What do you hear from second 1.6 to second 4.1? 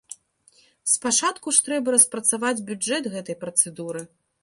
трэба распрацаваць бюджэт гэтай працэдуры.